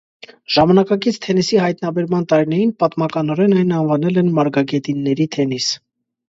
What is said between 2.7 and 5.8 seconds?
պատմականորեն այն անվանել են «մարգագետինների թենիս»։